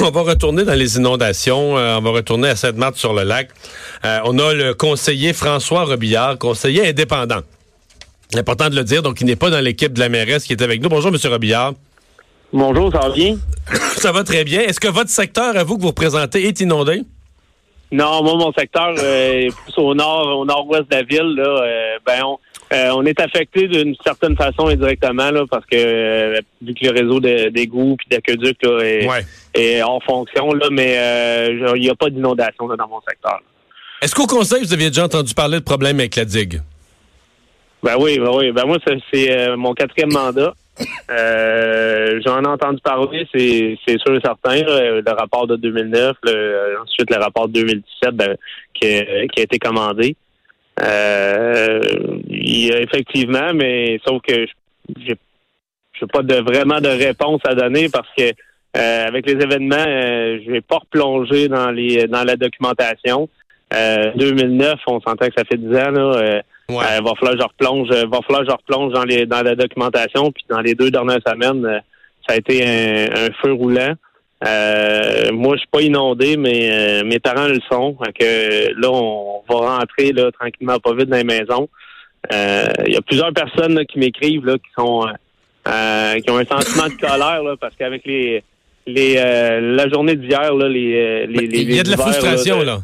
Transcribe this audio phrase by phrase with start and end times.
[0.00, 1.74] on va retourner dans les inondations.
[1.74, 3.48] on va retourner à Sainte-Marthe-sur-le-Lac.
[4.02, 7.40] on a le conseiller François Robillard, conseiller indépendant.
[8.36, 10.62] Important de le dire, donc il n'est pas dans l'équipe de la mairesse qui est
[10.62, 10.88] avec nous.
[10.88, 11.18] Bonjour, M.
[11.30, 11.74] Robillard.
[12.52, 13.36] Bonjour, ça va bien?
[13.96, 14.60] ça va très bien.
[14.60, 17.02] Est-ce que votre secteur, à vous que vous représentez, est inondé?
[17.92, 21.34] Non, moi, mon secteur est plus au nord, au nord-ouest de la ville.
[21.36, 22.38] Là, euh, ben, on,
[22.74, 26.90] euh, on, est affecté d'une certaine façon indirectement là, parce que euh, vu que le
[26.90, 29.08] réseau d'égouts et d'aqueducs est,
[29.54, 30.96] est, en fonction, là, mais
[31.76, 33.40] il n'y a pas d'inondation dans mon secteur.
[34.02, 36.60] Est-ce qu'au conseil, vous aviez déjà entendu parler de problèmes avec la digue?
[37.82, 38.50] Ben oui, ben oui.
[38.52, 38.78] Ben moi,
[39.12, 40.54] c'est mon quatrième mandat.
[41.10, 44.62] Euh, J'en ai entendu parler, c'est sûr et certain.
[44.62, 46.16] le rapport de 2009,
[46.82, 48.36] ensuite le rapport de 2017 ben,
[48.74, 50.16] qui, a, été commandé.
[50.82, 51.80] Euh,
[52.28, 54.46] il y a effectivement, mais sauf que
[54.98, 55.16] j'ai
[56.02, 58.32] n'ai pas de vraiment de réponse à donner parce que
[58.76, 63.28] euh, avec les événements, euh, je vais pas replonger dans les dans la documentation.
[63.70, 66.42] 2009, on s'entend que ça fait 10 ans là.
[66.68, 66.76] Ouais.
[66.76, 69.42] Euh, va falloir que je replonge, euh, va falloir que je replonge dans les dans
[69.42, 70.32] la documentation.
[70.32, 71.78] Puis dans les deux dernières semaines, euh,
[72.26, 73.94] ça a été un, feu roulant.
[75.32, 77.96] Moi, je suis pas inondé, mais mes parents le sont.
[78.18, 81.68] Que là, on va rentrer là tranquillement, pas vite dans les maisons.
[82.30, 85.06] Il y a plusieurs personnes qui m'écrivent là qui sont
[85.64, 88.42] qui ont un sentiment de colère là, parce qu'avec les
[88.86, 92.78] les la journée d'hier là, les les, il y a de la frustration là.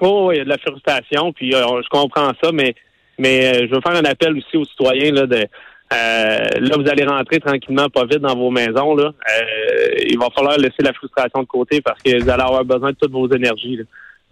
[0.00, 2.74] Oh, il y a de la frustration, puis je comprends ça, mais
[3.20, 5.44] mais euh, je veux faire un appel aussi aux citoyens là, de euh,
[5.90, 8.94] là, vous allez rentrer tranquillement, pas vite dans vos maisons.
[8.94, 9.12] Là.
[9.12, 12.90] Euh, il va falloir laisser la frustration de côté parce que vous allez avoir besoin
[12.90, 13.80] de toutes vos énergies.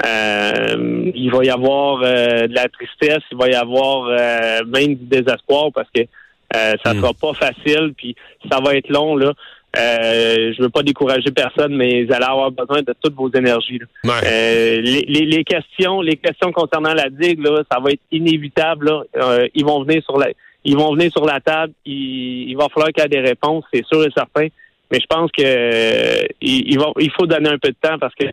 [0.05, 4.11] il va y avoir de la tristesse, il va y avoir
[4.67, 6.03] même du désespoir parce que
[6.53, 7.01] ça hmm.
[7.01, 8.15] sera pas facile, puis
[8.51, 9.17] ça va être long.
[9.17, 9.33] Là.
[9.77, 13.81] Euh, je veux pas décourager personne, mais vous allez avoir besoin de toutes vos énergies.
[14.07, 18.91] Euh, les, questions, les questions concernant la digue, là, ça va être inévitable.
[19.17, 20.29] Euh, ils vont venir sur la,
[20.65, 21.73] ils vont venir sur la table.
[21.85, 24.49] Il, va falloir qu'il y ait des réponses, c'est sûr et certain.
[24.91, 28.25] Mais je pense que il, va, il faut donner un peu de temps parce que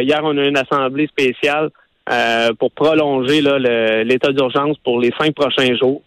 [0.00, 1.70] hier on a une assemblée spéciale
[2.58, 3.42] pour prolonger
[4.04, 6.00] l'état d'urgence pour les cinq prochains jours.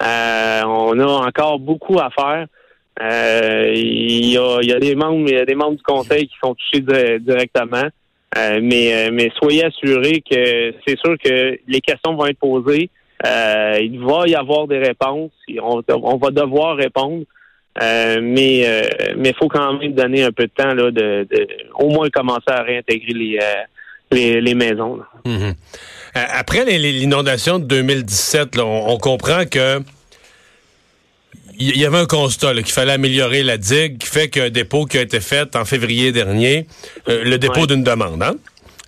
[0.00, 2.46] on a encore beaucoup à faire.
[3.00, 5.82] Euh, il, y a, il, y a, des membres, il y a des membres du
[5.82, 6.80] conseil qui sont touchés
[7.20, 7.88] directement.
[8.36, 12.90] Euh, mais, euh, mais soyez assurés que c'est sûr que les questions vont être posées.
[13.22, 15.32] Il va y avoir des réponses.
[15.62, 17.24] On, on va devoir répondre.
[17.80, 18.64] mais
[19.16, 21.26] mais il faut quand même donner un peu de temps là, de,
[21.78, 23.38] au moins commencer à réintégrer les
[24.10, 25.00] les, les, maisons.
[25.24, 25.54] Mm-hmm.
[26.14, 29.82] Après l'inondation de 2017, là, on, comprend que
[31.58, 34.98] il y avait un constat qu'il fallait améliorer la digue, qui fait qu'un dépôt qui
[34.98, 36.66] a été fait en février dernier,
[37.08, 38.34] euh, le dépôt d'une demande, hein?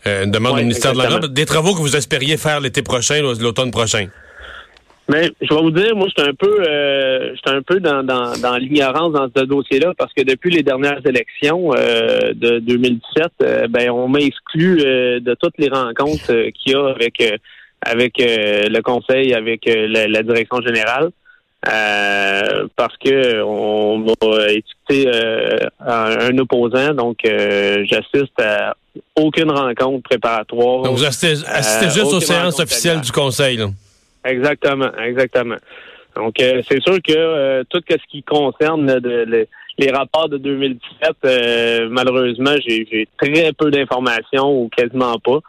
[0.07, 3.21] Euh, une demande au ministère de la des travaux que vous espériez faire l'été prochain,
[3.23, 4.07] l'automne prochain.
[5.09, 8.57] Mais je vais vous dire, moi, j'étais un peu, euh, un peu dans, dans, dans
[8.57, 14.09] l'ignorance dans ce dossier-là parce que depuis les dernières élections euh, de 2017, ben on
[14.09, 17.23] m'a exclu de toutes les rencontres qu'il y a avec
[17.83, 21.11] avec le conseil, avec la direction générale.
[21.65, 28.77] Euh, parce que on m'a étiqueté euh, un opposant, donc euh, j'assiste à
[29.17, 30.83] aucune rencontre préparatoire.
[30.83, 31.35] Donc vous assistez,
[31.89, 33.61] juste aux séances officielles du Conseil.
[34.25, 35.57] Exactement, exactement.
[36.15, 39.01] Donc c'est sûr que tout ce qui concerne
[39.79, 45.41] les rapports de 2017, malheureusement, j'ai très peu d'informations ou quasiment pas.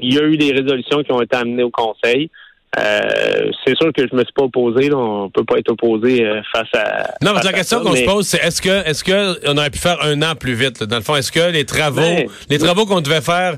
[0.00, 2.30] il y a eu des résolutions qui ont été amenées au Conseil.
[2.78, 4.90] Euh, c'est sûr que je me suis pas opposé.
[4.90, 4.96] Là.
[4.96, 7.14] On peut pas être opposé euh, face à.
[7.22, 9.78] Non, mais la question qu'on se pose, c'est est-ce que est-ce que on aurait pu
[9.78, 10.82] faire un an plus vite?
[10.84, 12.02] Dans le fond, est-ce que les travaux,
[12.50, 13.56] les travaux qu'on devait faire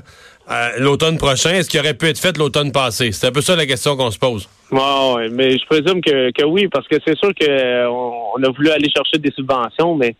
[0.49, 3.11] euh, l'automne prochain, est-ce qu'ils auraient pu être faits l'automne passé?
[3.11, 4.47] C'est un peu ça la question qu'on se pose.
[4.71, 8.69] Ouais, mais je présume que, que oui, parce que c'est sûr qu'on on a voulu
[8.69, 10.15] aller chercher des subventions, mais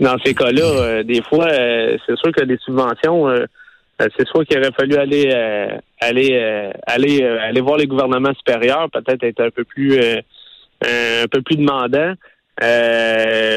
[0.00, 3.46] dans ces cas-là, des fois, c'est sûr que des subventions euh,
[3.98, 8.90] c'est soit qu'il aurait fallu aller euh, aller euh, aller aller voir les gouvernements supérieurs,
[8.90, 12.14] peut-être être un peu plus un peu plus demandant.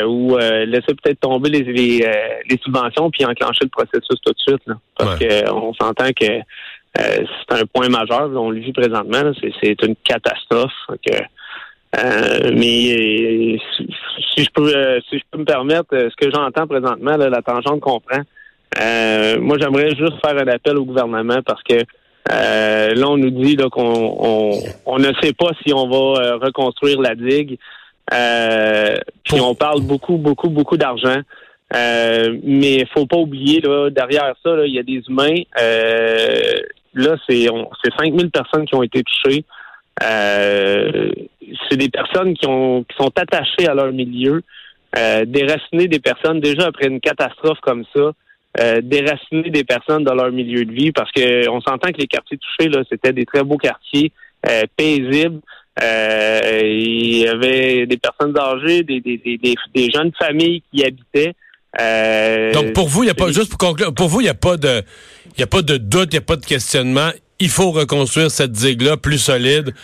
[0.08, 4.62] ou laisser peut-être tomber les, les, subventions puis enclencher le processus tout de suite.
[4.68, 6.42] Là, parce qu'on s'entend que
[6.96, 8.30] c'est un point majeur.
[8.36, 9.32] on le vit présentement.
[9.62, 10.72] C'est une catastrophe.
[12.54, 13.58] mais
[14.34, 14.72] si, je peux
[15.10, 18.22] si je peux me permettre, ce que j'entends présentement, la tangente qu'on prend,
[18.80, 21.84] euh, moi, j'aimerais juste faire un appel au gouvernement parce que
[22.32, 27.00] euh, là, on nous dit qu'on on, ne sait pas si on va euh, reconstruire
[27.02, 27.58] la digue.
[29.24, 31.22] puis on parle beaucoup, beaucoup, beaucoup d'argent.
[31.76, 35.42] Euh, mais faut pas oublier, là, derrière ça, il y a des humains.
[36.94, 37.48] là, c'est
[37.84, 39.46] c'est 5000 personnes qui ont été touchées.
[40.00, 44.42] c'est des personnes qui, ont, qui sont attachées à leur milieu.
[45.26, 48.12] déraciner des personnes déjà après une catastrophe comme ça.
[48.60, 52.08] Euh, déraciner des personnes dans leur milieu de vie parce que on s'entend que les
[52.08, 54.12] quartiers touchés là, c'était des très beaux quartiers
[54.50, 55.42] euh, paisibles.
[55.84, 59.38] Euh, il y avait des personnes âgées, des, des, des,
[59.76, 61.36] des jeunes familles qui habitaient.
[62.54, 64.34] Donc pour vous, il y a pas juste pour conclure, pour vous, il n'y a
[64.34, 64.82] pas de
[65.36, 67.12] il y a pas de doute, il n'y a pas de questionnement.
[67.40, 69.76] Il faut reconstruire cette digue-là plus solide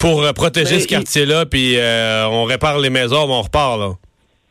[0.00, 3.90] pour protéger ce quartier-là, puis on répare les maisons, on repart là.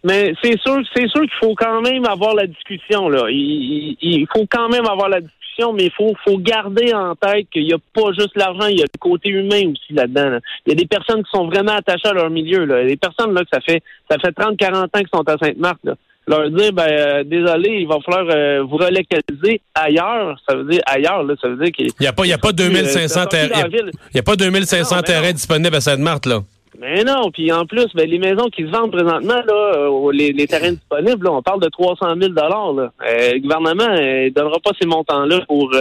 [0.03, 3.27] Mais c'est sûr, c'est sûr qu'il faut quand même avoir la discussion là.
[3.29, 7.63] Il, faut quand même avoir la discussion, mais il faut, faut garder en tête qu'il
[7.63, 10.39] n'y a pas juste l'argent, il y a le côté humain aussi là-dedans.
[10.65, 12.65] Il y a des personnes qui sont vraiment attachées à leur milieu.
[12.65, 12.81] Là.
[12.81, 15.27] Il y a des personnes là que ça fait ça fait 30-40 ans qu'ils sont
[15.27, 15.83] à Sainte-Marthe.
[15.85, 15.95] Là.
[16.27, 20.81] Leur dire ben euh, désolé, il va falloir euh, vous relocaliser ailleurs, ça veut dire
[20.85, 23.67] ailleurs, là, ça veut dire qu'il n'y a pas il y a pas 2500 terrains.
[23.69, 26.39] Il y a pas 2500 terrains disponibles à Sainte-Marthe là.
[26.79, 30.47] Mais non, puis en plus, ben, les maisons qui se vendent présentement, là, euh, les,
[30.47, 32.73] terrains disponibles, là, on parle de 300 000 dollars.
[32.77, 32.89] Euh,
[33.33, 35.71] le gouvernement ne donnera pas ces montants-là pour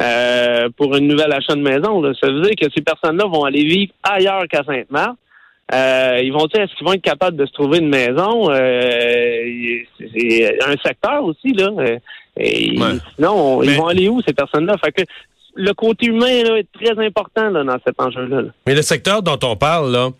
[0.00, 2.00] euh, pour une nouvelle achat de maison.
[2.00, 2.12] Là.
[2.18, 5.18] Ça veut dire que ces personnes-là vont aller vivre ailleurs qu'à Sainte-Marthe.
[5.70, 8.48] ils vont dire est-ce qu'ils vont être capables de se trouver une maison?
[10.14, 11.68] C'est un secteur aussi là.
[12.38, 12.74] Et
[13.16, 14.76] Sinon, ils vont aller où ces personnes-là?
[14.82, 15.02] Fait que
[15.54, 18.42] le côté humain est très important dans cet enjeu-là.
[18.66, 20.10] Mais le secteur dont on parle, là,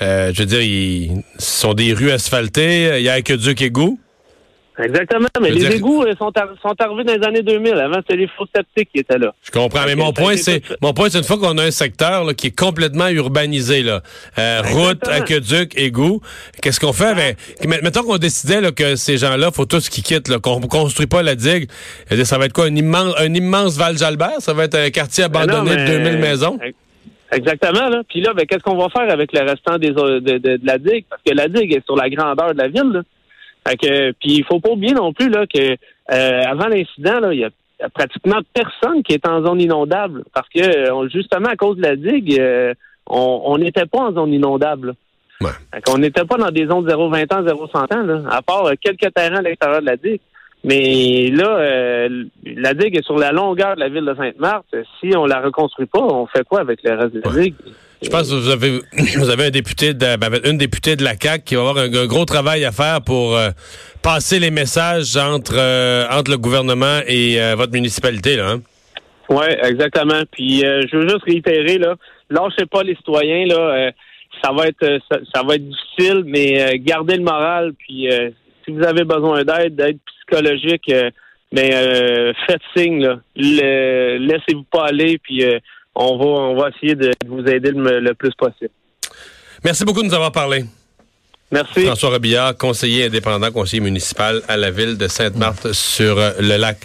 [0.00, 3.70] euh, je veux dire, ils sont des rues asphaltées, il y a que Dieu qui
[3.70, 3.98] goût.
[4.78, 6.32] Exactement, mais les égouts euh, sont,
[6.62, 7.74] sont, arrivés dans les années 2000.
[7.74, 9.34] Avant, c'était les faux sceptiques qui étaient là.
[9.42, 12.24] Je comprends, mais mon point, c'est mon point, c'est une fois qu'on a un secteur
[12.24, 14.00] là, qui est complètement urbanisé, là,
[14.38, 16.22] euh, route, aqueduc, égout,
[16.62, 17.04] qu'est-ce qu'on fait?
[17.04, 17.36] Avec...
[17.66, 21.22] Mettons qu'on décidait là, que ces gens-là, faut tous qu'ils quittent, qu'on ne construit pas
[21.22, 21.68] la digue.
[22.24, 24.40] Ça va être quoi, un immense, un immense Val-Jalbert?
[24.40, 26.58] Ça va être un quartier abandonné de 2000 maisons?
[27.30, 27.88] Exactement.
[27.88, 28.02] Là.
[28.08, 31.04] Puis là, ben, qu'est-ce qu'on va faire avec le restant des, de, de, la digue?
[31.08, 32.90] Parce que la digue est sur la grandeur de la ville.
[32.92, 33.02] Là.
[33.66, 35.76] Fait que, puis il faut pas oublier non plus là, que
[36.12, 37.50] euh, avant l'incident, il y a
[37.94, 40.24] pratiquement personne qui est en zone inondable.
[40.34, 42.74] Parce que euh, justement, à cause de la digue, euh,
[43.06, 44.94] on n'était pas en zone inondable.
[45.40, 45.50] Ouais.
[45.88, 49.38] on n'était pas dans des zones 0,20 ans, 0,100 ans, là, à part quelques terrains
[49.38, 50.20] à l'extérieur de la digue.
[50.62, 52.06] Mais là,
[52.44, 54.76] la digue est sur la longueur de la ville de Sainte-Marthe.
[55.00, 57.54] Si on la reconstruit pas, on fait quoi avec le reste de la digue?
[58.02, 58.80] Je pense que vous avez,
[59.16, 62.06] vous avez un député de, ben, une députée de la CAC qui va avoir un,
[62.06, 63.50] gros travail à faire pour euh,
[64.02, 68.50] passer les messages entre euh, entre le gouvernement et euh, votre municipalité là.
[68.50, 68.62] Hein?
[69.28, 70.22] Oui, exactement.
[70.32, 71.94] Puis je veux juste réitérer là,
[72.28, 73.92] lâchez pas les citoyens là.
[74.42, 74.98] ça va être
[75.32, 77.72] ça, va être difficile, mais gardez le moral.
[77.78, 78.08] Puis
[78.64, 80.92] si vous avez besoin d'aide, d'aide psychologique,
[81.50, 81.70] mais
[82.46, 85.18] faites signe laissez-vous pas aller.
[85.22, 85.46] Puis
[85.94, 88.70] on va, on va essayer de vous aider le, plus possible.
[89.64, 90.64] Merci beaucoup de nous avoir parlé.
[91.50, 91.84] Merci.
[91.84, 96.78] François Robillard, conseiller indépendant, conseiller municipal à la ville de Sainte-Marthe sur le lac.